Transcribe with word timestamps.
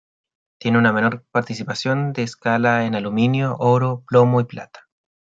Tiene 0.59 0.79
una 0.79 0.91
menor 0.91 1.25
participación 1.29 2.11
de 2.11 2.23
escala 2.23 2.87
en 2.87 2.95
aluminio, 2.95 3.55
oro, 3.59 4.03
plomo 4.07 4.41
y 4.41 4.45
plata. 4.45 4.89